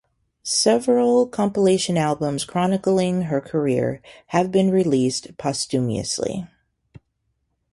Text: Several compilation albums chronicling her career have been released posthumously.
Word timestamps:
Several 0.41 1.27
compilation 1.27 1.95
albums 1.95 2.43
chronicling 2.43 3.25
her 3.25 3.39
career 3.39 4.01
have 4.29 4.51
been 4.51 4.71
released 4.71 5.37
posthumously. 5.37 6.47